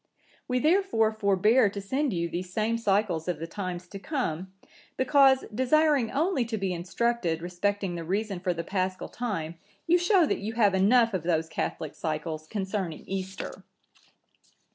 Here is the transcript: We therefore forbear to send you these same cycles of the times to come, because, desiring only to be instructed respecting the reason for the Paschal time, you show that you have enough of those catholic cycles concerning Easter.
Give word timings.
We 0.47 0.57
therefore 0.57 1.11
forbear 1.11 1.69
to 1.69 1.79
send 1.79 2.11
you 2.11 2.27
these 2.27 2.51
same 2.51 2.79
cycles 2.79 3.27
of 3.27 3.37
the 3.37 3.45
times 3.45 3.85
to 3.89 3.99
come, 3.99 4.51
because, 4.97 5.45
desiring 5.53 6.09
only 6.09 6.43
to 6.43 6.57
be 6.57 6.73
instructed 6.73 7.39
respecting 7.39 7.93
the 7.93 8.03
reason 8.03 8.39
for 8.39 8.51
the 8.51 8.63
Paschal 8.63 9.09
time, 9.09 9.59
you 9.85 9.99
show 9.99 10.25
that 10.25 10.39
you 10.39 10.53
have 10.53 10.73
enough 10.73 11.13
of 11.13 11.21
those 11.21 11.47
catholic 11.47 11.93
cycles 11.93 12.47
concerning 12.47 13.03
Easter. 13.05 13.61